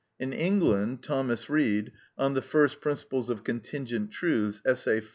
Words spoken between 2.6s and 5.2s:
Principles of Contingent Truths, Essay IV.